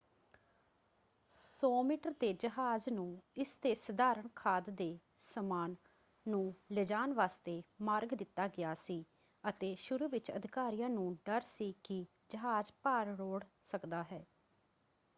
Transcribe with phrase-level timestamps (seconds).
[1.33, 3.05] 100 metre ਦੇ ਜਹਾਜ਼ ਨੂੰ
[3.35, 4.87] ਇਸਦੇ ਸਧਾਰਣ ਖਾਦ ਦੇ
[5.31, 5.75] ਸਮਾਨ
[6.25, 9.03] ਨੂੰ ਲਿਜਾਣ ਵਾਸਤੇ ਮਾਰਗ ਦਿੱਤਾ ਗਿਆ ਸੀ
[9.43, 12.05] ਅਤੇ ਸ਼ੁਰੂ ਵਿੱਚ ਅਧਿਕਾਰੀਆਂ ਨੂੰ ਡਰ ਸੀ ਕਿ
[12.29, 14.25] ਜਹਾਜ਼ ਭਾਰ ਰੋੜ੍ਹ ਸਕਦਾ ਹੈ।